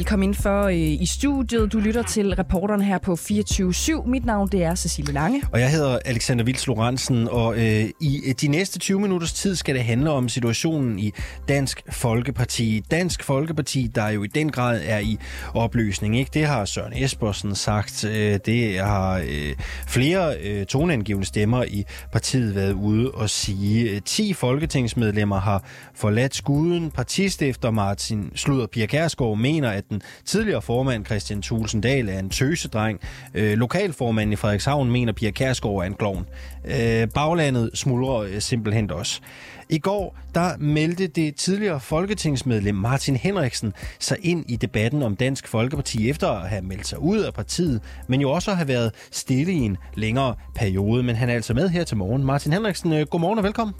[0.00, 1.72] Velkommen ind for øh, i studiet.
[1.72, 4.08] Du lytter til reporterne her på 24-7.
[4.08, 5.42] Mit navn det er Cecilie Lange.
[5.52, 9.56] Og jeg hedder Alexander Vils Lorentzen, og øh, i øh, de næste 20 minutters tid
[9.56, 11.12] skal det handle om situationen i
[11.48, 12.82] Dansk Folkeparti.
[12.90, 15.18] Dansk Folkeparti, der jo i den grad er i
[15.54, 16.18] opløsning.
[16.18, 16.30] Ikke?
[16.34, 18.04] Det har Søren Espersen sagt.
[18.04, 19.54] Øh, det har øh,
[19.88, 23.90] flere øh, toneangivende stemmer i partiet været ude og sige.
[23.90, 26.90] Øh, 10 folketingsmedlemmer har forladt skuden.
[26.90, 32.30] Partistifter Martin Sluder Pia Kærsgaard mener, at den tidligere formand Christian Thulsen Dahl er en
[32.30, 33.00] tøsedreng.
[33.34, 36.26] Øh, lokalformanden i Frederikshavn mener, at Pia Kærsgaard er en klovn.
[36.64, 39.20] Øh, baglandet smuldrer øh, simpelthen også.
[39.68, 45.48] I går der meldte det tidligere folketingsmedlem Martin Henriksen sig ind i debatten om Dansk
[45.48, 49.52] Folkeparti efter at have meldt sig ud af partiet, men jo også have været stille
[49.52, 51.02] i en længere periode.
[51.02, 52.24] Men han er altså med her til morgen.
[52.24, 53.74] Martin Henriksen, øh, godmorgen og velkommen.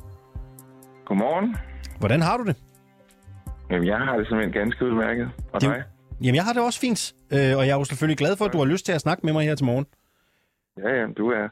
[1.07, 1.57] Godmorgen.
[1.99, 2.57] Hvordan har du det?
[3.71, 5.29] Jamen, jeg har det simpelthen ganske udmærket.
[5.53, 5.83] Og Det- dig?
[6.23, 7.01] Jamen, jeg har det også fint,
[7.35, 9.21] øh, og jeg er jo selvfølgelig glad for, at du har lyst til at snakke
[9.27, 9.87] med mig her til morgen.
[10.83, 11.49] Ja, ja, du er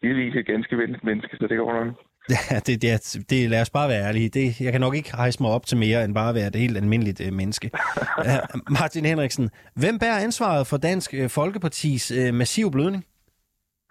[0.00, 1.88] givetvis et ganske venligt menneske, så det går nok.
[2.50, 2.90] Ja, det, det,
[3.30, 4.28] det, lad os bare være ærlige.
[4.28, 6.56] Det, jeg kan nok ikke rejse mig op til mere, end bare at være et
[6.56, 7.70] helt almindeligt øh, menneske.
[8.28, 13.04] uh, Martin Henriksen, hvem bærer ansvaret for Dansk øh, Folkepartis øh, massiv blødning?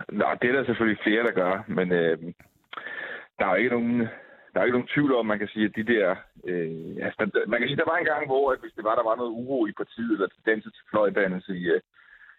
[0.10, 2.18] Nå, det er der selvfølgelig flere, der gør, men øh,
[3.40, 4.08] der er jo ikke nogen...
[4.54, 6.16] Der er ikke nogen tvivl om, man kan sige, at de der...
[6.48, 8.96] Øh, altså, der, man kan sige, der var en gang, hvor at hvis det var,
[8.96, 11.82] der var noget uro i partiet, eller tendenser til fløjdannelse i, øh,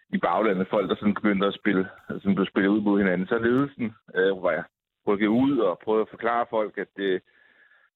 [0.09, 3.37] i baglandet, folk, der sådan begyndte at spille, altså, blev spillet ud mod hinanden, så
[3.37, 4.63] ledelsen øh, var jeg
[5.07, 7.21] rykket ud og prøvede at forklare folk, at det,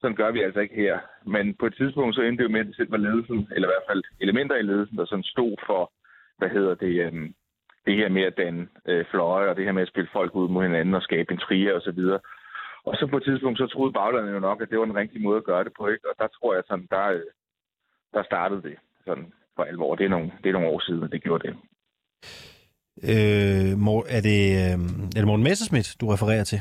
[0.01, 0.99] sådan gør vi altså ikke her.
[1.25, 3.67] Men på et tidspunkt så endte det jo med, at det selv var ledelsen, eller
[3.67, 5.91] i hvert fald elementer i ledelsen, der sådan stod for,
[6.37, 7.29] hvad hedder det, øh,
[7.85, 10.49] det her med at danne øh, fløje, og det her med at spille folk ud
[10.49, 12.19] mod hinanden og skabe en trier og så videre.
[12.89, 15.23] Og så på et tidspunkt, så troede baglandet jo nok, at det var den rigtige
[15.23, 16.09] måde at gøre det på, ikke?
[16.09, 17.29] Og der tror jeg sådan, der, øh,
[18.13, 18.75] der startede det
[19.05, 19.95] sådan for alvor.
[19.95, 21.53] Det er nogle, det er nogle år siden, at det gjorde det.
[23.11, 23.71] Øh,
[24.17, 24.77] er, det, øh,
[25.15, 26.59] er det Morten Messerschmidt, du refererer til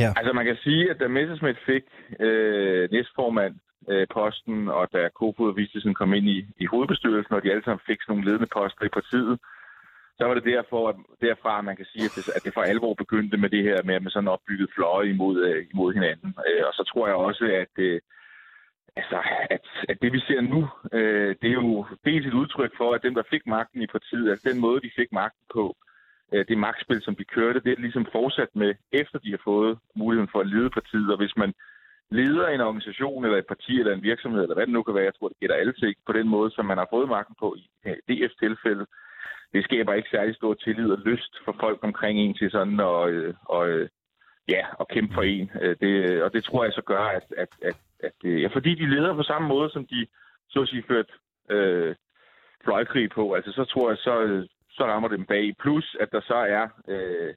[0.00, 0.10] her?
[0.18, 1.84] Altså man kan sige, at da Messerschmidt fik
[2.20, 3.54] øh, næstformand
[3.88, 7.64] øh, posten, og da Kofod og Vistesen kom ind i, i hovedbestyrelsen, og de alle
[7.64, 9.38] sammen fik sådan nogle ledende poster i partiet,
[10.20, 12.62] så var det derfor, at, derfra, at man kan sige, at det, at det for
[12.62, 16.34] alvor begyndte med det her med, med sådan opbygget fløje imod, øh, imod hinanden.
[16.48, 18.00] Øh, og så tror jeg også, at, øh,
[18.96, 19.18] altså,
[19.56, 20.68] at, at det vi ser nu,
[21.40, 24.48] det er jo dels et udtryk for, at dem, der fik magten i partiet, altså
[24.48, 25.76] den måde, de fik magten på,
[26.48, 30.30] det magtspil, som de kørte, det er ligesom fortsat med, efter de har fået muligheden
[30.32, 31.10] for at lede partiet.
[31.12, 31.52] Og hvis man
[32.10, 35.04] leder en organisation, eller et parti, eller en virksomhed, eller hvad det nu kan være,
[35.04, 37.56] jeg tror, det gælder alle ting, på den måde, som man har fået magten på
[37.58, 37.64] i
[38.10, 38.86] DF's tilfælde,
[39.52, 42.86] det skaber ikke særlig stor tillid og lyst for folk omkring en til sådan øh,
[42.86, 43.12] og,
[43.44, 43.88] og,
[44.48, 45.50] ja, og kæmpe for en.
[45.60, 48.90] Øh, det, og det tror jeg så gør, at, at, at, at ja, fordi de
[48.90, 50.06] leder på samme måde, som de
[50.48, 51.10] så at sige ført
[51.50, 51.94] øh,
[52.64, 55.54] fløjkrig på, altså så tror jeg, så, så rammer det dem bag.
[55.58, 57.34] Plus, at der så er øh,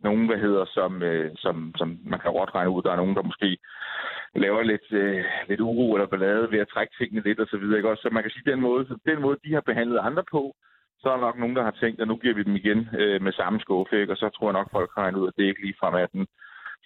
[0.00, 3.16] nogen, hvad hedder, som, øh, som, som man kan godt regne ud, der er nogen,
[3.16, 3.58] der måske
[4.34, 7.76] laver lidt, øh, lidt uro eller ballade ved at trække tingene lidt og så videre.
[7.76, 7.90] Ikke?
[7.90, 10.56] Også, så man kan sige, den måde, så den måde, de har behandlet andre på,
[11.06, 13.22] så er der nok nogen, der har tænkt, at nu giver vi dem igen øh,
[13.22, 14.12] med samme skuffe, ikke?
[14.12, 16.06] og så tror jeg nok, folk har regnet ud, at det ikke lige frem er
[16.06, 16.26] den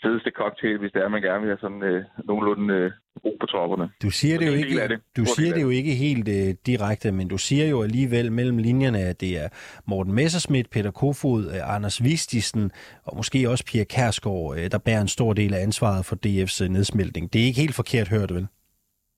[0.03, 2.91] fedeste cocktail, hvis det er, man gerne vil have sådan øh, nogenlunde øh,
[3.25, 3.91] ro på topperne.
[4.03, 5.01] Du siger det det jo ikke, det.
[5.17, 8.59] du siger af det jo ikke helt øh, direkte, men du siger jo alligevel mellem
[8.59, 9.49] linjerne, at det er
[9.91, 12.71] Morten Messerschmidt, Peter Kofod, øh, Anders Vistisen
[13.09, 16.65] og måske også Pia Kærsgaard, øh, der bærer en stor del af ansvaret for DF's
[16.65, 17.33] øh, nedsmeltning.
[17.33, 18.47] Det er ikke helt forkert hørt, vel?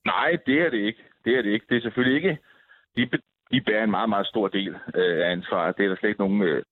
[0.05, 1.01] Nej, det er det ikke.
[1.25, 1.65] Det er det ikke.
[1.69, 2.37] Det er selvfølgelig ikke...
[2.97, 3.01] De,
[3.53, 5.77] de bærer en meget, meget stor del øh, af ansvaret.
[5.77, 6.63] Det er der slet ikke nogen, øh,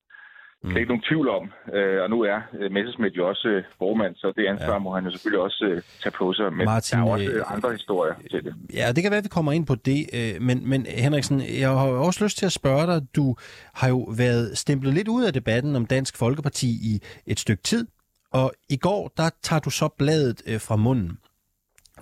[0.64, 1.44] slet ikke nogen tvivl om.
[1.76, 4.78] Øh, og nu er øh, Messerschmidt jo også øh, formand, så det ansvar ja.
[4.78, 6.52] må han jo selvfølgelig også øh, tage på sig.
[6.52, 8.54] Men Martin, der er også øh, øh, andre historier til det.
[8.74, 11.68] Ja, det kan være, at vi kommer ind på det, øh, men, men Henriksen, jeg
[11.70, 13.36] har jo også lyst til at spørge dig, du
[13.74, 17.86] har jo været stemplet lidt ud af debatten om Dansk Folkeparti i et stykke tid,
[18.32, 21.18] og i går, der tager du så bladet øh, fra munden.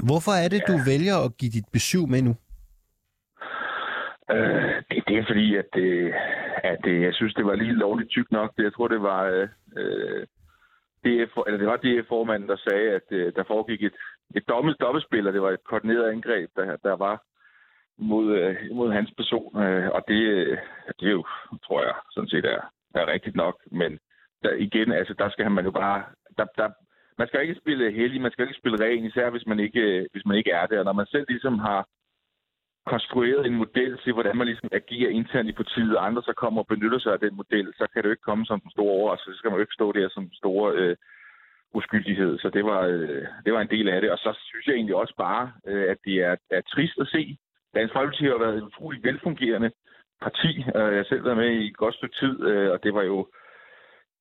[0.01, 0.73] Hvorfor er det, Ja.
[0.73, 2.37] du vælger at give dit besøg med nu?
[4.35, 6.15] Øh, det, det er fordi, at, det,
[6.65, 8.53] at det, jeg synes, det var lige lovligt tyk nok.
[8.59, 9.25] Jeg tror, det var...
[9.25, 10.27] Øh, øh
[11.05, 13.97] DF, eller det var DF-formanden, der sagde, at øh, der foregik et,
[14.37, 17.23] et dobbelt, dobbeltspil, og det var et koordineret angreb, der, der var
[17.99, 19.63] mod, øh, mod hans person.
[19.63, 20.59] Øh, og det, øh,
[21.01, 21.25] det er jo,
[21.67, 22.61] tror jeg, sådan set er,
[22.95, 23.57] er rigtigt nok.
[23.71, 23.99] Men
[24.43, 26.05] der, igen, altså, der skal man jo bare...
[26.39, 26.69] Der, der,
[27.19, 30.27] man skal ikke spille heldig, man skal ikke spille ren, især hvis man ikke, hvis
[30.27, 30.79] man ikke er det.
[30.79, 31.87] Og når man selv ligesom har
[32.87, 36.61] konstrueret en model til, hvordan man ligesom agerer internt i partiet, og andre så kommer
[36.63, 38.95] og benytter sig af den model, så kan det jo ikke komme som den store
[38.99, 39.31] overraskelse.
[39.31, 40.97] Altså, så skal man jo ikke stå der som den store øh,
[41.75, 42.39] uskyldighed.
[42.39, 44.11] Så det var, øh, det var en del af det.
[44.11, 47.37] Og så synes jeg egentlig også bare, øh, at det er, er trist at se.
[47.75, 49.71] Dansk Folkeparti har været et utroligt velfungerende
[50.23, 50.53] parti.
[50.77, 53.03] Øh, jeg har selv været med i et godt stykke tid, øh, og det var
[53.03, 53.29] jo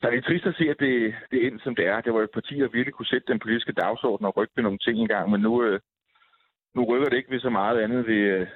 [0.02, 2.02] så er det trist at se, at det, det endte som det er.
[2.02, 4.78] Det var et parti, der virkelig kunne sætte den politiske dagsorden og rykke med nogle
[4.78, 5.80] ting engang, men nu, øh,
[6.76, 8.48] nu rykker det ikke ved så meget andet ved, øh,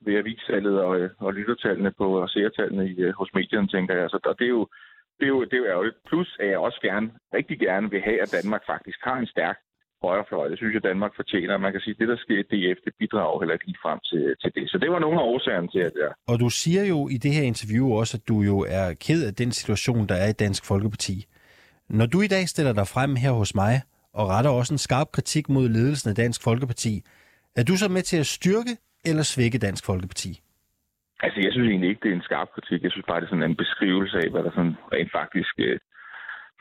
[0.00, 4.10] ved avissalget og, øh, og lyttertallene på og seertallene i, øh, hos medierne, tænker jeg.
[4.10, 4.66] Så og det er jo
[5.18, 5.96] det er jo, det er jo ærgerligt.
[6.08, 9.58] Plus at jeg også gerne, rigtig gerne vil have, at Danmark faktisk har en stærk
[10.02, 10.48] højrefløj.
[10.48, 11.58] Det synes jeg, Danmark fortjener.
[11.58, 14.22] Man kan sige, at det, der sker i DF, det bidrager heller ikke frem til,
[14.42, 14.70] til det.
[14.70, 16.10] Så det var nogle af årsagerne til, at jeg...
[16.28, 19.34] Og du siger jo i det her interview også, at du jo er ked af
[19.34, 21.16] den situation, der er i Dansk Folkeparti.
[21.88, 23.74] Når du i dag stiller dig frem her hos mig,
[24.12, 27.02] og retter også en skarp kritik mod ledelsen af Dansk Folkeparti,
[27.58, 28.74] er du så med til at styrke
[29.04, 30.30] eller svække Dansk Folkeparti?
[31.24, 32.82] Altså, jeg synes egentlig ikke, det er en skarp kritik.
[32.82, 35.78] Jeg synes bare, det er sådan en beskrivelse af, hvad der sådan rent faktisk øh,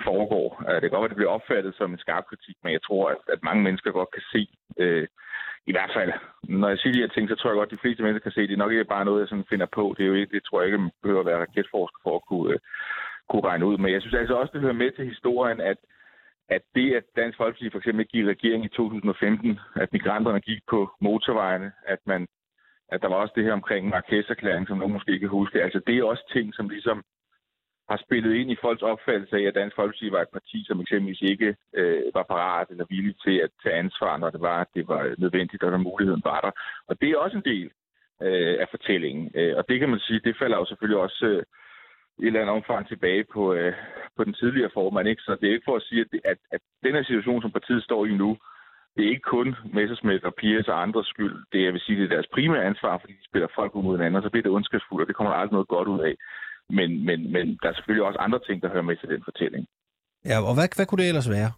[0.08, 0.48] foregår.
[0.68, 2.84] Øh, det kan godt være, at det bliver opfattet som en skarp kritik, men jeg
[2.88, 4.42] tror, at, at mange mennesker godt kan se,
[4.84, 5.08] øh,
[5.70, 6.12] i hvert fald,
[6.44, 8.36] når jeg siger de her ting, så tror jeg godt, at de fleste mennesker kan
[8.36, 9.84] se, at det er nok ikke bare noget, jeg sådan finder på.
[9.98, 12.26] Det, er jo ikke, det tror jeg ikke, man behøver at være raketforsker for at
[12.30, 12.60] kunne, øh,
[13.30, 13.78] kunne regne ud.
[13.78, 15.78] Men jeg synes altså også, det hører med til historien, at
[16.50, 20.62] at det, at Dansk Folkeparti for eksempel gik i regering i 2015, at migranterne gik
[20.70, 22.28] på motorvejene, at man
[22.90, 25.64] at der var også det her omkring Marrakesh-erklæring, som nogen måske ikke kan huske.
[25.64, 27.04] Altså, det er også ting, som ligesom
[27.90, 31.22] har spillet ind i folks opfattelse af, at Dansk Folkeparti var et parti, som eksempelvis
[31.22, 35.16] ikke øh, var parat eller villig til at tage ansvar, når det var, det var
[35.18, 36.52] nødvendigt, og der muligheden var der.
[36.88, 37.72] Og det er også en del
[38.22, 39.32] øh, af fortællingen.
[39.36, 41.44] Øh, og det kan man sige, det falder jo selvfølgelig også øh,
[42.20, 43.74] i et eller andet omfang tilbage på, øh,
[44.18, 45.08] på den tidligere formand.
[45.08, 45.22] Ikke?
[45.22, 47.52] Så det er ikke for at sige, at, det, at, at den her situation, som
[47.52, 48.38] partiet står i nu,
[48.96, 51.36] det er ikke kun Messersmith og Piers og andres skyld.
[51.52, 53.84] Det er, jeg vil sige, det er deres primære ansvar, fordi de spiller folk ud
[53.84, 56.02] mod hinanden, og så bliver det ondskabsfuldt, og det kommer der aldrig noget godt ud
[56.10, 56.16] af.
[56.78, 59.64] Men, men, men der er selvfølgelig også andre ting, der hører med til den fortælling.
[60.30, 61.52] Ja, og hvad, hvad kunne det ellers være?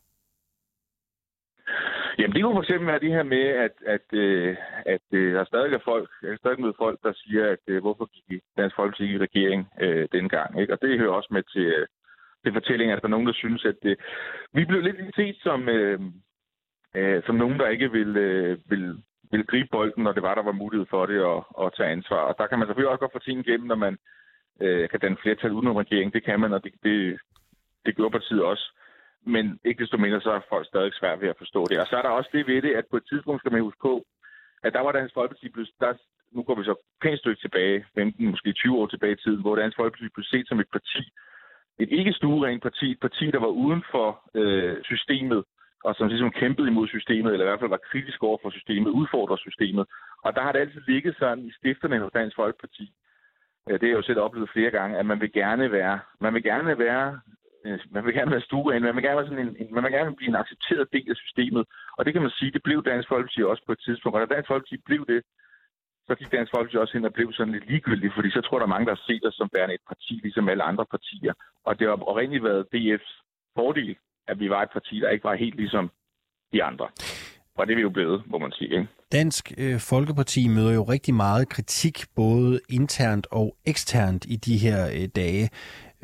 [2.20, 5.44] Jamen, det kunne for eksempel være det her med, at, at, øh, at, at der
[5.46, 9.14] stadig er folk, jeg kan stadig møde folk, der siger, at hvorfor gik Dansk Folkeparti
[9.14, 10.62] i regering øh, dengang.
[10.62, 10.74] Ikke?
[10.74, 11.88] Og det hører også med til, øh,
[12.44, 13.98] til fortællingen, at der er nogen, der synes, at øh,
[14.54, 16.00] vi blev lidt set som, øh,
[16.96, 20.44] øh, som nogen, der ikke vil, øh, vil, vil gribe bolden, når det var, der
[20.44, 22.22] var mulighed for det, og, og tage ansvar.
[22.30, 23.98] Og der kan man selvfølgelig også godt få ting igennem, når man
[24.62, 26.14] øh, kan danne flertal uden regering.
[26.14, 27.20] Det kan man, og det, det,
[27.86, 28.79] det gjorde partiet også.
[29.26, 31.80] Men ikke desto mindre, så er folk stadig svært ved at forstå det.
[31.80, 33.80] Og så er der også det ved det, at på et tidspunkt skal man huske
[33.82, 34.06] på,
[34.64, 35.94] at der var Dansk Folkeparti plus, der,
[36.32, 39.56] nu går vi så pænt stykke tilbage, 15, måske 20 år tilbage i tiden, hvor
[39.56, 41.04] Dansk Folkeparti blev set som et parti,
[41.80, 45.44] et ikke stuerent parti, et parti, der var uden for øh, systemet,
[45.84, 48.90] og som ligesom kæmpede imod systemet, eller i hvert fald var kritisk over for systemet,
[48.90, 49.86] udfordrede systemet.
[50.24, 52.94] Og der har det altid ligget sådan i stifterne hos Dansk Folkeparti,
[53.68, 56.44] det har jeg jo selv oplevet flere gange, at man vil gerne være, man vil
[56.44, 57.20] gerne være
[57.66, 59.92] Øh, man vil gerne være stueren, man vil gerne, være sådan en, en, man vil
[59.92, 61.64] gerne blive en accepteret del af systemet.
[61.98, 64.16] Og det kan man sige, det blev Dansk Folkeparti også på et tidspunkt.
[64.16, 65.22] Og da Dansk Folkeparti blev det,
[66.08, 68.66] så gik Dansk Folkeparti også hen og blev sådan lidt ligegyldigt, fordi så tror der
[68.66, 71.34] er mange, der har set os som værende et parti, ligesom alle andre partier.
[71.68, 73.12] Og det har oprindeligt været DF's
[73.56, 73.98] fordel,
[74.28, 75.92] at vi var et parti, der ikke var helt ligesom
[76.54, 76.88] de andre.
[77.58, 78.72] Og det er vi jo blevet, må man sige.
[78.72, 78.88] Ikke?
[79.12, 84.80] Dansk øh, Folkeparti møder jo rigtig meget kritik, både internt og eksternt i de her
[84.88, 85.50] øh, dage.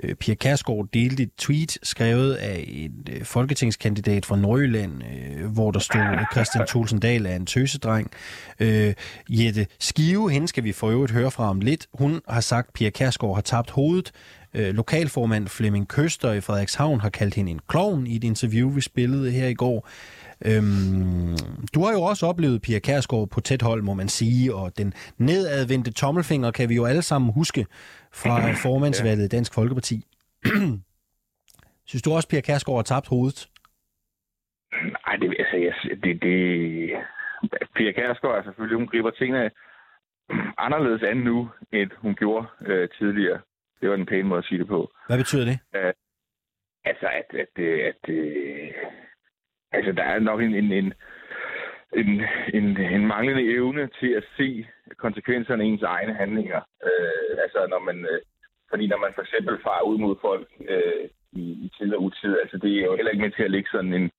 [0.04, 5.72] Øh, Pia Kærsgaard delte et tweet skrevet af en øh, folketingskandidat fra Nordjylland, øh, hvor
[5.72, 8.12] der stod, at Christian Thulsen Dahl er en tøsedreng.
[8.60, 8.94] Øh,
[9.30, 11.88] Jette Skive, hende skal vi for øvrigt høre fra om lidt.
[11.94, 14.12] Hun har sagt, at Pia Kærsgaard har tabt hovedet.
[14.54, 18.82] Øh, lokalformand Flemming Køster i Frederikshavn har kaldt hende en klovn i et interview, vi
[18.82, 19.88] spillede her i går.
[20.50, 21.38] Øhm,
[21.74, 24.94] du har jo også oplevet Pia Kærsgaard på tæt hold, må man sige, og den
[25.18, 27.66] nedadvendte tommelfinger kan vi jo alle sammen huske
[28.14, 28.36] fra
[28.68, 29.98] formandsvalget i Dansk Folkeparti.
[31.90, 33.50] Synes du også, Pia Kærsgaard har tabt hovedet?
[34.72, 35.74] Nej, det, altså, jeg,
[36.04, 36.36] det, det...
[37.76, 39.52] Pia Kærsgaard er selvfølgelig, hun griber tingene
[40.58, 43.40] anderledes an nu, end hun gjorde øh, tidligere.
[43.82, 44.92] Det var den pæne måde at sige det på.
[45.08, 45.60] Hvad betyder det?
[45.76, 45.94] Uh,
[46.86, 48.96] altså, at, at, at, at uh,
[49.76, 50.94] altså, der er nok en, en, en,
[52.02, 52.10] en,
[52.54, 52.66] en,
[52.96, 54.68] en manglende evne til at se
[54.98, 56.62] konsekvenserne af ens egne handlinger.
[56.88, 58.20] Øh, altså, når man, øh,
[58.70, 62.38] fordi når man for eksempel farer ud mod folk øh, i, i tid og utid,
[62.44, 64.12] altså, det er jo heller ikke med til at lægge sådan en,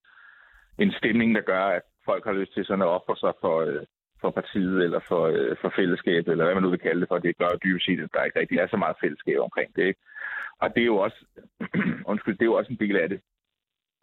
[0.79, 3.83] en stemning, der gør, at folk har lyst til sådan at ofre sig for, øh,
[4.21, 7.19] for partiet eller for, øh, for fællesskabet, eller hvad man nu vil kalde det for.
[7.19, 9.85] Det gør dybest set, at der ikke rigtig er så meget fællesskab omkring det.
[9.91, 10.01] Ikke?
[10.63, 11.19] Og det er jo også,
[12.11, 13.21] undskyld, det er jo også en del af det.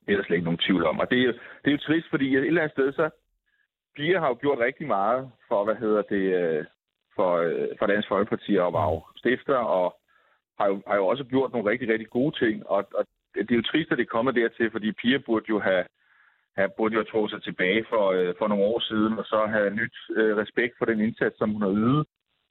[0.05, 0.99] Det er der slet ikke nogen tvivl om.
[0.99, 3.09] Og det er, jo, det er jo trist, fordi et eller andet sted, så
[3.95, 6.65] Pia har jo gjort rigtig meget for, hvad hedder det, øh,
[7.15, 9.95] for, øh, for Dansk Folkeparti og var jo stifter, og
[10.59, 12.67] har jo, har jo også gjort nogle rigtig, rigtig gode ting.
[12.69, 13.05] Og, og
[13.35, 15.85] det er jo trist, at det kommer dertil, fordi Pia burde jo have,
[16.57, 19.69] have burde jo have sig tilbage for, øh, for nogle år siden, og så have
[19.69, 22.05] nyt øh, respekt for den indsats, som hun har ydet,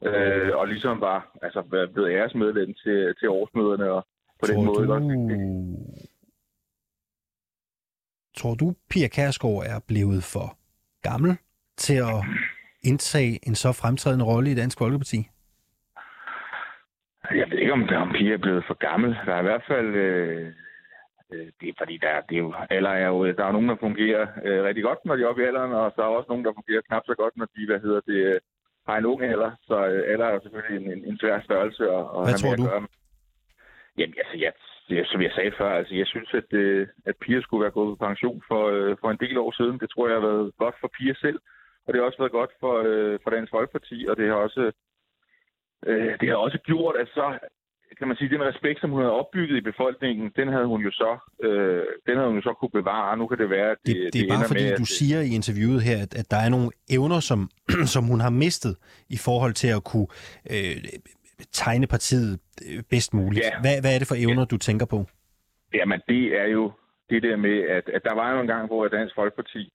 [0.09, 4.07] øh, og ligesom var altså, blevet æresmedlem til, til årsmøderne, og
[4.41, 4.87] på tror den måde.
[4.87, 4.95] Du...
[8.37, 10.59] tror du, Pia Kærsgaard er blevet for
[11.03, 11.37] gammel
[11.77, 12.19] til at
[12.85, 15.29] indtage en så fremtrædende rolle i Dansk Folkeparti?
[17.31, 19.11] Jeg ved ikke, om, om Pia er blevet for gammel.
[19.27, 19.87] Der er i hvert fald...
[19.95, 20.47] Øh,
[21.33, 23.77] øh, det er fordi, der, det er jo, eller er jo, der er nogen, der
[23.81, 26.45] fungerer øh, rigtig godt, når de er oppe i alderen, og der er også nogen,
[26.45, 28.41] der fungerer knap så godt, når de hvad hedder det, øh,
[28.89, 29.51] har en ung alder.
[29.69, 32.55] Så øh, alder er jo selvfølgelig en, en, en svær størrelse at, at Hvad tror
[32.57, 32.65] du?
[32.65, 32.87] Gøre.
[33.99, 34.53] Jamen, altså, jeg,
[34.97, 37.91] jeg, som jeg sagde før, altså, jeg synes, at, øh, at Pia skulle være gået
[37.93, 39.79] på pension for, øh, for en del år siden.
[39.81, 41.39] Det tror jeg har været godt for Pia selv,
[41.85, 44.73] og det har også været godt for, øh, for Dansk Folkeparti, og det har også,
[45.87, 47.27] øh, det har også gjort, at så
[47.99, 50.91] kan man sige, den respekt, som hun havde opbygget i befolkningen, den havde hun jo
[50.91, 51.13] så,
[51.47, 53.17] øh, den havde hun jo så kunne bevare.
[53.17, 54.89] Nu kan det være, at det, det, det, det er bare fordi, med, du at,
[54.99, 57.51] siger i interviewet her, at, at der er nogle evner, som,
[57.95, 58.77] som hun har mistet
[59.09, 60.09] i forhold til at kunne
[60.51, 60.77] øh,
[61.53, 63.45] tegne partiet øh, bedst muligt.
[63.45, 63.61] Ja.
[63.61, 65.07] Hvad, hvad er det for evner, du tænker på?
[65.75, 66.73] Jamen, det er jo
[67.11, 69.73] det der med, at, at der var jo en gang, hvor Dansk Folkeparti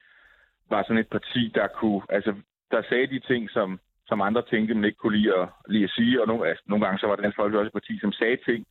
[0.69, 2.33] var sådan et parti, der kunne, altså,
[2.71, 5.89] der sagde de ting, som, som andre tænkte, man ikke kunne lide at, lide at
[5.97, 8.37] sige, og nogle, altså, nogle gange så var Dansk Folkeparti også et parti, som sagde
[8.49, 8.65] ting,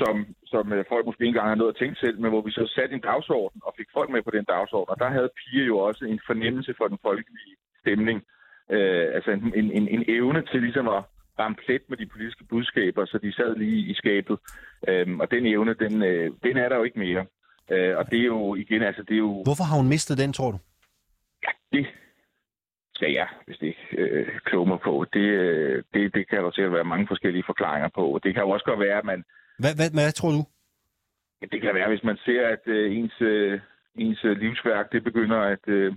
[0.00, 0.14] som,
[0.52, 2.72] som uh, folk måske ikke engang har noget at tænke selv, men hvor vi så
[2.74, 4.90] satte en dagsorden og fik folk med på den dagsorden.
[4.92, 8.18] Og der havde Pia jo også en fornemmelse for den folkelige stemning.
[8.74, 11.02] Uh, altså en, en, en, en evne til ligesom at
[11.38, 14.38] ramme plet med de politiske budskaber, så de sad lige i skabet.
[14.88, 17.26] Uh, og den evne, den, uh, den er der jo ikke mere.
[17.72, 19.42] Uh, og det er jo igen, altså det er jo...
[19.42, 20.58] Hvorfor har hun mistet den, tror du?
[21.46, 21.86] Ja, det
[22.96, 25.06] skal jeg, hvis det ikke øh, kloge mig på.
[25.12, 28.20] Det, øh, det, det kan jo sikkert være mange forskellige forklaringer på.
[28.24, 29.24] Det kan jo også godt være, at man...
[29.58, 30.42] Hvad, hvad, hvad tror du?
[31.40, 33.60] Ja, det kan være, hvis man ser, at øh, ens, øh,
[33.94, 35.92] ens øh, livsværk det begynder at, øh,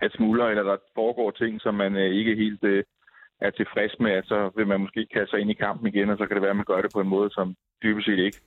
[0.00, 2.84] at smuldre, eller der foregår ting, som man øh, ikke helt øh,
[3.40, 6.26] er tilfreds med, så vil man måske kaste sig ind i kampen igen, og så
[6.26, 8.40] kan det være, at man gør det på en måde, som dybest set ikke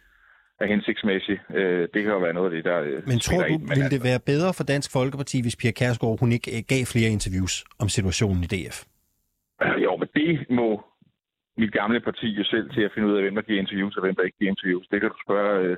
[0.60, 1.38] er hensigtsmæssig.
[1.60, 3.90] Øh, det kan jo være noget af det, der øh, Men tror du, ind, ville
[3.90, 7.54] det være bedre for Dansk Folkeparti, hvis Pia Kærsgaard hun ikke øh, gav flere interviews
[7.80, 8.78] om situationen i DF?
[9.86, 10.68] Jo, men det må
[11.58, 14.02] mit gamle parti jo selv til at finde ud af, hvem der giver interviews og
[14.04, 14.88] hvem der ikke giver interviews.
[14.92, 15.78] Det kan du spørge, øh,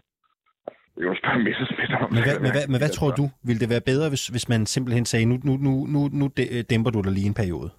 [0.94, 2.14] det kan du spørge Messersmith om.
[2.14, 3.26] Men hvad, men hvad, men hvad tror du?
[3.48, 6.26] Ville det være bedre, hvis, hvis man simpelthen sagde, nu, nu, nu, nu, nu
[6.70, 7.70] dæmper du dig lige en periode?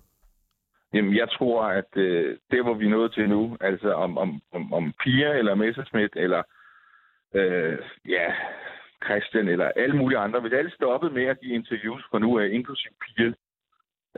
[0.95, 4.41] Jamen, jeg tror, at øh, det, hvor vi er nået til nu, altså om, om,
[4.53, 6.43] om, om Pia eller Messerschmidt eller
[7.35, 7.79] øh,
[8.09, 8.35] ja,
[9.05, 12.49] Christian eller alle mulige andre, hvis alle stoppede med at give interviews fra nu af,
[12.49, 13.33] inklusiv Pia,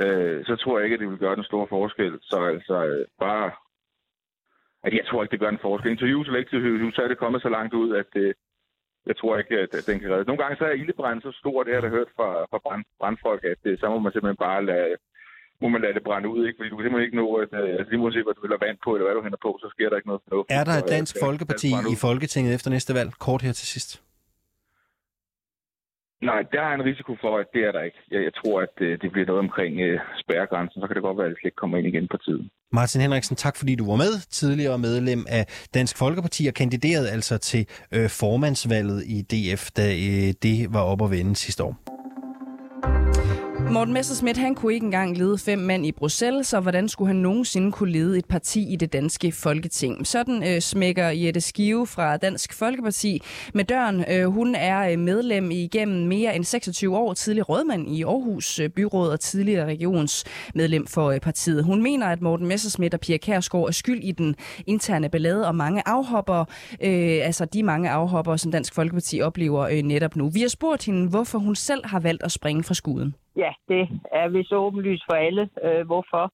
[0.02, 2.18] øh, så tror jeg ikke, at det vil gøre den store forskel.
[2.22, 3.50] Så altså øh, bare...
[4.82, 5.90] At jeg tror ikke, det gør en forskel.
[5.90, 8.34] Interviews eller ikke interviews, så er det kommet så langt ud, at øh,
[9.06, 10.24] jeg tror ikke, at, at den kan redde.
[10.24, 13.44] Nogle gange så er ildebrand så stor, det har jeg hørt fra, fra brand, brandfolk,
[13.44, 14.96] at øh, så må man simpelthen bare lade,
[15.62, 16.56] må man lade det brænde ud, ikke?
[16.58, 18.78] Fordi du kan simpelthen ikke nå, at øh, altså, lige se, hvad du hælder vand
[18.84, 20.58] på, eller hvad du henter på, så sker der ikke noget fornuftigt.
[20.60, 23.10] Er der et Dansk øh, Folkeparti i Folketinget efter næste valg?
[23.26, 23.90] Kort her til sidst.
[26.30, 28.00] Nej, der er en risiko for, at det er der ikke.
[28.10, 30.80] Jeg, jeg tror, at øh, det bliver noget omkring øh, spærregrænsen.
[30.80, 32.50] Så kan det godt være, at det ikke kommer ind igen på tiden.
[32.72, 34.12] Martin Henriksen, tak fordi du var med.
[34.40, 37.62] Tidligere medlem af Dansk Folkeparti og kandiderede altså til
[37.94, 41.99] øh, formandsvalget i DF, da øh, det var op at vende sidste år.
[43.72, 47.16] Morten Messerschmidt, han kunne ikke engang lede fem mænd i Bruxelles, så hvordan skulle han
[47.16, 50.06] nogensinde kunne lede et parti i det danske folketing?
[50.06, 53.22] Sådan øh, smækker Jette Skive fra Dansk Folkeparti
[53.54, 54.04] med døren.
[54.10, 58.68] Øh, hun er øh, medlem igennem mere end 26 år, tidlig rådmand i Aarhus øh,
[58.68, 61.64] Byråd og tidligere regionsmedlem for øh, partiet.
[61.64, 64.36] Hun mener, at Morten Messerschmidt og Pia Kærsgaard er skyld i den
[64.66, 66.44] interne ballade og mange afhopper,
[66.82, 70.28] øh, altså de mange afhopper, som Dansk Folkeparti oplever øh, netop nu.
[70.28, 73.14] Vi har spurgt hende, hvorfor hun selv har valgt at springe fra skuden.
[73.36, 75.48] Ja, det er vist åbenlyst for alle.
[75.64, 76.32] Øh, hvorfor?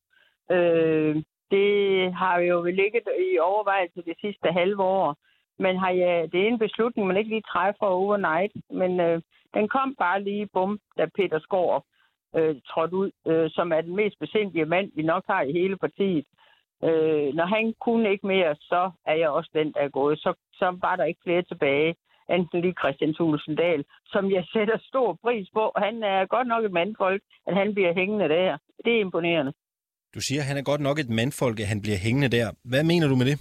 [0.51, 5.17] Øh, det har jo ligget i overvejelse det sidste halve år.
[5.59, 8.53] Men har jeg, det er en beslutning, man ikke lige træffer overnight.
[8.71, 9.23] Men øh,
[9.55, 11.85] den kom bare lige bum, da Peter Skov
[12.37, 15.77] øh, trådte ud, øh, som er den mest besindige mand, vi nok har i hele
[15.77, 16.27] partiet.
[16.85, 20.19] Øh, når han kunne ikke mere, så er jeg også den, der er gået.
[20.19, 21.95] Så, så var der ikke flere tilbage
[22.35, 25.73] enten lige Christian Thulesen Dahl, som jeg sætter stor pris på.
[25.77, 28.59] Han er godt nok et mandfolk, at han bliver hængende der.
[28.85, 29.53] Det er imponerende.
[30.15, 32.47] Du siger, at han er godt nok et mandfolk, at han bliver hængende der.
[32.65, 33.39] Hvad mener du med det?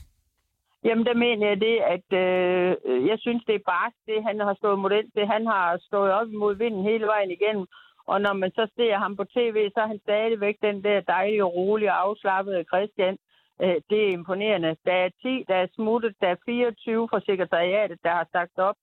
[0.87, 4.55] Jamen, der mener jeg det, at øh, jeg synes, det er bare det, han har
[4.61, 5.25] stået model til.
[5.35, 7.65] Han har stået op imod vinden hele vejen igennem.
[8.11, 11.43] Og når man så ser ham på tv, så er han stadigvæk den der dejlige,
[11.43, 13.17] rolige, afslappede Christian.
[13.63, 14.75] Øh, det er imponerende.
[14.85, 16.15] Der er 10, der er smuttet.
[16.21, 18.75] Der er 24 fra sekretariatet, der har sagt op.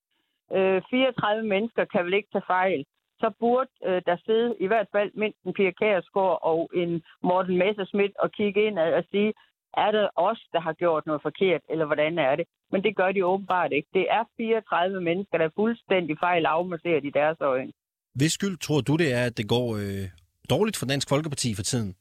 [0.53, 2.85] Øh, 34 mennesker kan vel ikke tage fejl.
[3.21, 7.57] Så burde øh, der sidde i hvert fald mindst en Pia Kærsgaard og en Morten
[7.59, 9.33] Messerschmidt og kigge ind og sige,
[9.77, 12.47] er det os, der har gjort noget forkert, eller hvordan er det?
[12.73, 13.89] Men det gør de åbenbart ikke.
[13.95, 17.73] Det er 34 mennesker, der er fuldstændig fejl afmasseret i deres øjne.
[18.15, 20.05] Hvis skyld tror du, det er, at det går øh,
[20.51, 21.95] dårligt for Dansk Folkeparti for tiden?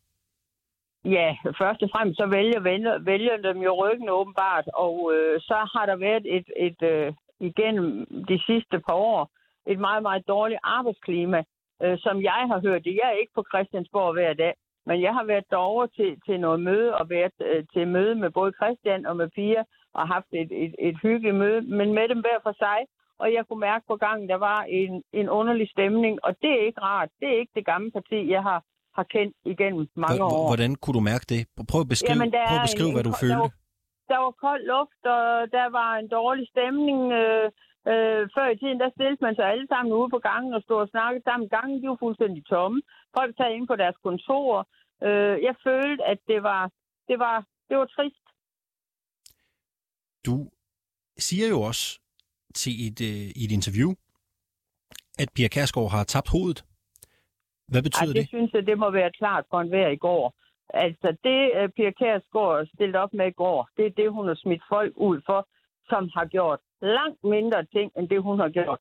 [1.06, 5.58] Ja, først og fremmest så vælger, vælger, vælger dem jo ryggen åbenbart, og øh, så
[5.74, 9.30] har der været et, et øh, igennem de sidste par år
[9.68, 11.44] et meget, meget dårligt arbejdsklima,
[11.84, 12.96] øh, som jeg har hørt det.
[12.96, 14.54] Jeg er ikke på Christiansborg hver dag,
[14.86, 18.30] men jeg har været derovre til, til noget møde og været øh, til møde med
[18.30, 22.20] både Christian og med Pia og haft et, et, et hyggeligt møde, men med dem
[22.20, 22.80] hver for sig.
[23.20, 26.66] Og jeg kunne mærke på gangen, der var en, en underlig stemning, og det er
[26.66, 27.10] ikke rart.
[27.20, 28.64] Det er ikke det gamle parti, jeg har,
[28.98, 30.48] har kendt igennem mange år.
[30.52, 31.42] Hvordan kunne du mærke det?
[31.72, 33.36] Prøv at beskrive, Jamen, prøv at beskrive en, hvad du følte.
[33.36, 33.54] Der var,
[34.12, 37.00] der var kold luft, og der var en dårlig stemning.
[37.22, 37.48] Øh,
[37.92, 40.80] øh, før i tiden, der stillede man sig alle sammen ude på gangen og stod
[40.86, 41.48] og snakkede sammen.
[41.56, 42.82] Gangen de var fuldstændig tomme.
[43.18, 44.52] Folk tager ind på deres kontor.
[45.08, 46.64] Øh, jeg følte, at det var,
[47.10, 47.38] det var,
[47.70, 48.26] det var trist.
[50.28, 50.36] Du
[51.18, 51.86] siger jo også
[52.56, 53.90] til et, øh, i et interview,
[55.20, 56.60] at Pia Kærsgaard har tabt hovedet.
[57.72, 58.16] Hvad betyder Ej, det?
[58.16, 60.34] Det synes jeg, det må være klart for enhver i går.
[60.74, 64.36] Altså, det uh, Pia Kærsgaard stillede op med i går, det er det, hun har
[64.36, 65.48] smidt folk ud for,
[65.90, 68.80] som har gjort langt mindre ting, end det, hun har gjort.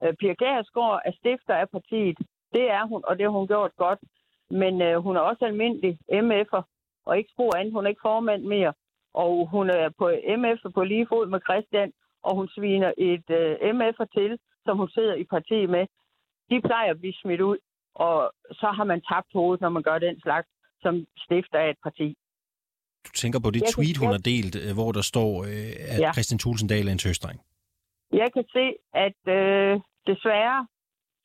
[0.00, 2.18] Uh, Pia Kærsgaard er stifter af partiet.
[2.52, 4.00] Det er hun, og det har hun gjort godt.
[4.50, 6.62] Men uh, hun er også almindelig MF'er,
[7.06, 7.72] og ikke spor andet.
[7.72, 8.72] Hun er ikke formand mere.
[9.14, 10.06] Og hun er på
[10.38, 14.90] MF'er på lige fod med Christian, og hun sviner et uh, MF'er til, som hun
[14.90, 15.86] sidder i partiet med.
[16.50, 17.58] De plejer at blive smidt ud,
[17.94, 20.48] og så har man tabt hovedet, når man gør den slags
[20.82, 22.16] som stifter af et parti.
[23.06, 26.00] Du tænker på det jeg tweet, hun har delt, øh, hvor der står, øh, at
[26.00, 26.12] ja.
[26.12, 27.40] Christian Tulsendal er en tøstreng.
[28.12, 28.66] Jeg kan se,
[29.06, 30.66] at øh, desværre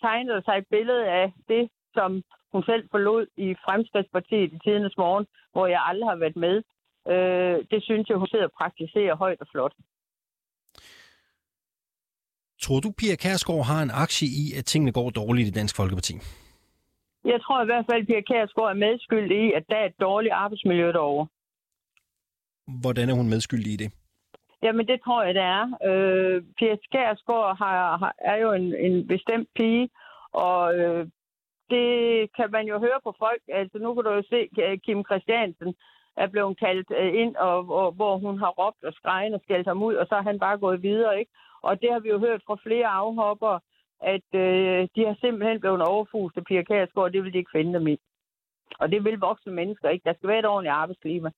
[0.01, 5.25] tegnede sig et billede af det, som hun selv forlod i Fremskridspartiet i tidernes morgen,
[5.51, 6.55] hvor jeg aldrig har været med.
[7.13, 9.73] Øh, det synes jeg, hun sidder og praktiserer højt og flot.
[12.61, 16.13] Tror du, Pia Kærsgaard har en aktie i, at tingene går dårligt i Dansk Folkeparti?
[17.25, 19.99] Jeg tror i hvert fald, at Pia Kærsgaard er medskyldig i, at der er et
[20.01, 21.27] dårligt arbejdsmiljø derovre.
[22.81, 23.91] Hvordan er hun medskyldig i det?
[24.63, 25.63] Jamen, det tror jeg, det er.
[25.89, 29.89] Øh, Pia Kærsgaard har, har, er jo en, en bestemt pige,
[30.33, 31.07] og øh,
[31.69, 31.89] det
[32.37, 33.41] kan man jo høre på folk.
[33.47, 35.75] Altså, nu kan du jo se, at Kim Christiansen
[36.17, 39.67] er blevet kaldt øh, ind, og, og, hvor hun har råbt og skrejet og skældt
[39.67, 41.31] ham ud, og så er han bare gået videre, ikke?
[41.61, 43.59] Og det har vi jo hørt fra flere afhopper,
[44.01, 47.55] at øh, de har simpelthen blevet overfuset af Pia Kærsgaard, og det vil de ikke
[47.57, 47.97] finde dem i.
[48.79, 50.03] Og det vil voksne mennesker ikke.
[50.09, 51.29] Der skal være et ordentligt arbejdsklima.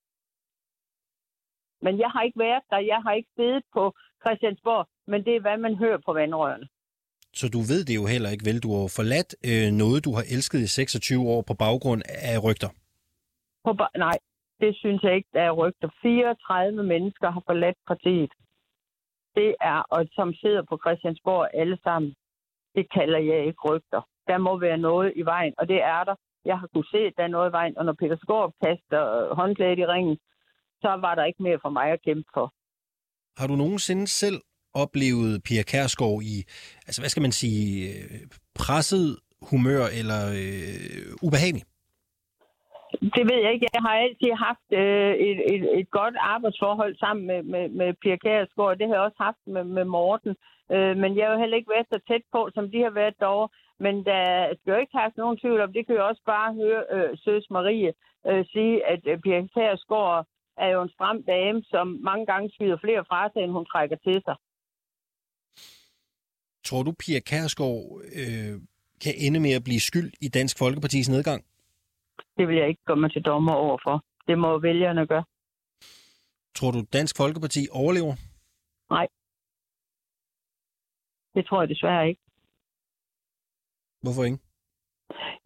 [1.81, 2.77] Men jeg har ikke været der.
[2.77, 3.93] Jeg har ikke siddet på
[4.23, 6.67] Christiansborg, men det er, hvad man hører på vandrørene.
[7.33, 8.59] Så du ved det jo heller ikke, vel?
[8.65, 12.01] Du har forladt øh, noget, du har elsket i 26 år på baggrund
[12.33, 12.69] af rygter.
[13.65, 14.17] På ba- nej,
[14.59, 15.89] det synes jeg ikke, der er rygter.
[16.01, 18.31] 34 mennesker har forladt partiet.
[19.35, 22.15] Det er, og som sidder på Christiansborg alle sammen
[22.75, 24.01] det kalder jeg ikke rygter.
[24.27, 26.15] Der må være noget i vejen, og det er der.
[26.45, 29.03] Jeg har kunnet se, at der er noget i vejen, og når Peter Skorp kaster
[29.15, 30.17] øh, håndklædet i ringen,
[30.81, 32.53] så var der ikke mere for mig at kæmpe for.
[33.39, 34.41] Har du nogensinde selv
[34.73, 36.35] oplevet Pia Kærsgaard i,
[36.87, 38.21] altså hvad skal man sige, øh,
[38.55, 41.63] presset humør eller øh, ubehagelig?
[42.91, 43.67] Det ved jeg ikke.
[43.73, 48.15] Jeg har altid haft øh, et, et, et godt arbejdsforhold sammen med, med, med Pia
[48.15, 50.35] Kærsgaard, det har jeg også haft med, med Morten.
[50.75, 53.19] Øh, men jeg har jo heller ikke været så tæt på, som de har været
[53.19, 53.49] derovre.
[53.85, 54.23] Men der
[54.55, 57.45] skal jo ikke have nogen tvivl om, det kan jo også bare høre øh, Søs
[57.49, 57.93] Marie
[58.29, 62.77] øh, sige, at øh, Pia Kærsgaard er jo en stram dame, som mange gange skyder
[62.83, 64.35] flere fra sig, end hun trækker til sig.
[66.67, 68.53] Tror du, Pia Kærsgaard øh,
[69.03, 71.43] kan ende med at blive skyld i Dansk Folkepartis nedgang?
[72.39, 74.03] Det vil jeg ikke komme til dommer over for.
[74.27, 75.23] Det må vælgerne gøre.
[76.55, 78.13] Tror du, Dansk Folkeparti overlever?
[78.89, 79.07] Nej.
[81.35, 82.21] Det tror jeg desværre ikke.
[84.01, 84.39] Hvorfor ikke?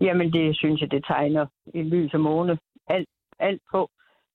[0.01, 2.57] Jamen, det synes jeg, det tegner i lys og måne.
[2.87, 3.89] Alt, alt på.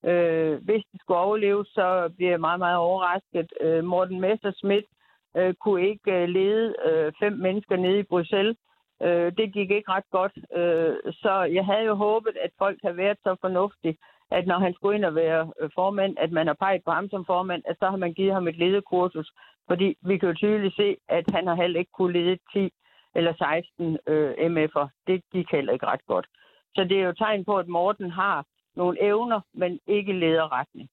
[0.05, 3.53] Øh, hvis de skulle overleve, så bliver jeg meget, meget overrasket.
[3.61, 4.87] Øh, Morten Messerschmidt
[5.37, 8.57] øh, kunne ikke øh, lede øh, fem mennesker nede i Bruxelles.
[9.03, 10.33] Øh, det gik ikke ret godt.
[10.57, 13.99] Øh, så jeg havde jo håbet, at folk havde været så fornuftige,
[14.31, 17.09] at når han skulle ind og være øh, formand, at man har peget på ham
[17.09, 19.33] som formand, at så har man givet ham et ledekursus.
[19.69, 22.71] Fordi vi kan jo tydeligt se, at han har heller ikke kunne lede 10
[23.15, 24.89] eller 16 øh, MF'er.
[25.07, 26.27] Det gik heller ikke ret godt.
[26.75, 28.45] Så det er jo tegn på, at Morten har
[28.77, 30.89] nogle evner, men ikke lederretning.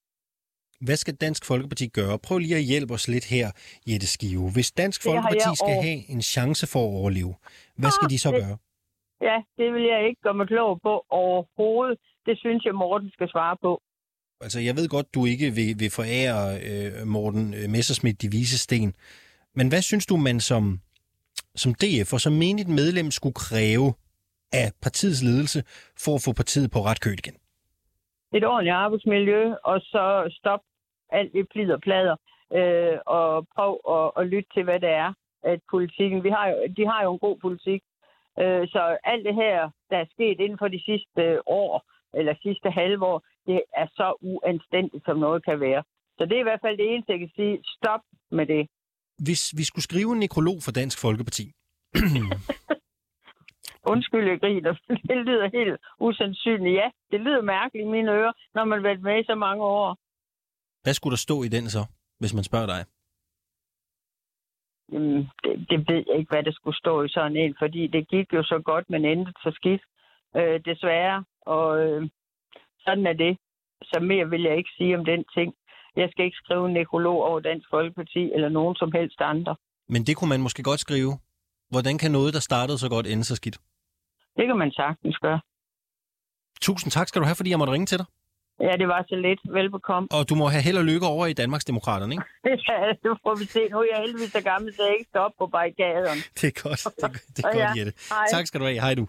[0.80, 2.18] Hvad skal Dansk Folkeparti gøre?
[2.18, 3.50] Prøv lige at hjælpe os lidt her,
[3.86, 4.50] Jette Skive.
[4.52, 7.34] Hvis Dansk Det Folkeparti skal over- have en chance for at overleve,
[7.76, 8.56] hvad skal Ah, de så det- gøre?
[9.28, 11.98] Ja, det vil jeg ikke gøre mig klog på overhovedet.
[12.26, 13.82] Det synes jeg, Morten skal svare på.
[14.40, 18.58] Altså, jeg ved godt, du ikke vil, vil forære øh, Morten øh, Messerschmidt de vise
[18.58, 18.94] sten.
[19.54, 20.80] Men hvad synes du, man som,
[21.54, 23.94] som DF og som menigt medlem skulle kræve
[24.52, 25.62] af partiets ledelse
[25.98, 27.34] for at få partiet på ret køl igen?
[28.34, 30.60] Et ordentligt arbejdsmiljø, og så stop
[31.10, 32.16] alt det plid og plader,
[32.58, 35.12] øh, og prøv at, at lytte til, hvad det er,
[35.42, 37.82] at politikken, vi har jo, de har jo en god politik,
[38.38, 41.84] øh, så alt det her, der er sket inden for de sidste år,
[42.14, 45.82] eller sidste halve år, det er så uanstændigt, som noget kan være.
[46.18, 47.58] Så det er i hvert fald det eneste, jeg kan sige.
[47.76, 48.66] Stop med det.
[49.18, 51.44] Hvis vi skulle skrive en nekrolog for Dansk Folkeparti,
[53.92, 54.74] Undskyld, jeg griner.
[55.08, 56.74] Det lyder helt usandsynligt.
[56.74, 59.62] Ja, det lyder mærkeligt i mine ører, når man har været med i så mange
[59.64, 59.96] år.
[60.82, 61.82] hvad skulle der stå i den så,
[62.18, 62.84] hvis man spørger dig?
[64.92, 68.08] Jamen, det, det ved jeg ikke, hvad der skulle stå i sådan en, fordi det
[68.08, 69.82] gik jo så godt, men endte så skidt,
[70.36, 71.24] øh, desværre.
[71.40, 72.08] Og øh,
[72.84, 73.38] sådan er det.
[73.82, 75.54] Så mere vil jeg ikke sige om den ting.
[75.96, 79.56] Jeg skal ikke skrive en nekrolog over Dansk Folkeparti eller nogen som helst andre.
[79.88, 81.12] Men det kunne man måske godt skrive.
[81.70, 83.58] Hvordan kan noget, der startede så godt, ende så skidt?
[84.36, 85.40] Det kan man sagtens gøre.
[86.60, 88.06] Tusind tak skal du have, fordi jeg måtte ringe til dig.
[88.60, 89.40] Ja, det var så lidt.
[89.58, 90.08] Velbekomme.
[90.12, 92.24] Og du må have held og lykke over i Danmarks Demokraterne, ikke?
[92.68, 93.60] Ja, det får vi se.
[93.70, 96.20] Nu er jeg heldigvis så gammel, så jeg ikke står på barrikaderne.
[96.40, 96.80] Det er godt.
[96.84, 97.92] Det det er godt, ja, Jette.
[98.10, 98.26] hej.
[98.30, 98.80] Tak skal du have.
[98.80, 99.06] Hej du.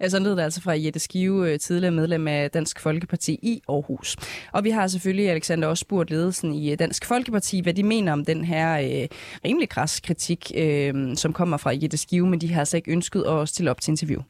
[0.00, 4.16] Altså lød det altså fra Jette Skive, øh, tidligere medlem af Dansk Folkeparti i Aarhus.
[4.52, 8.12] Og vi har selvfølgelig, Alexander, også spurgt ledelsen i øh, Dansk Folkeparti, hvad de mener
[8.12, 9.08] om den her øh,
[9.44, 13.22] rimelig kras kritik, øh, som kommer fra Jette Skive, men de har altså ikke ønsket
[13.22, 14.22] at stille op til interview.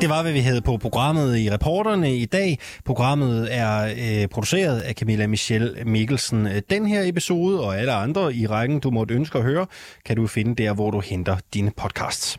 [0.00, 2.58] Det var, hvad vi havde på programmet i reporterne i dag.
[2.84, 6.48] Programmet er øh, produceret af Camilla Michelle Mikkelsen.
[6.70, 9.66] Den her episode og alle andre i rækken, du måtte ønske at høre,
[10.04, 12.38] kan du finde der, hvor du henter dine podcasts.